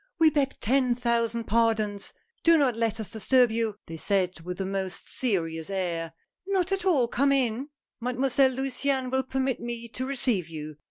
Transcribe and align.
"We 0.17 0.31
beg 0.31 0.59
ten 0.61 0.95
thousand 0.95 1.43
pardons! 1.43 2.11
Do 2.43 2.57
not 2.57 2.75
let 2.75 2.99
us 2.99 3.11
disturb 3.11 3.51
you," 3.51 3.75
they 3.85 3.97
said 3.97 4.39
with 4.39 4.59
a 4.59 4.65
most 4.65 5.07
serious 5.15 5.69
air. 5.69 6.13
"Not 6.47 6.71
at 6.71 6.85
all, 6.85 7.07
come 7.07 7.31
in! 7.31 7.69
Mademoiselle 7.99 8.49
Luciane 8.49 9.11
will 9.11 9.21
permit 9.21 9.59
me 9.59 9.87
to 9.89 10.07
receive 10.07 10.49
you. 10.49 10.77